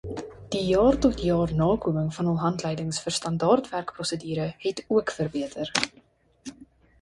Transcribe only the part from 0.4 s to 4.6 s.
Die jaar-tot-jaar-nakoming van hul handleidings vir standaardwerkprosedure